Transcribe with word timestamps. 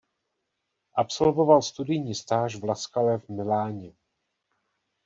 Absolvoval 0.93 1.61
studijní 1.61 2.15
stáž 2.15 2.55
v 2.55 2.63
La 2.63 2.75
scale 2.75 3.17
v 3.17 3.29
Miláně. 3.29 3.93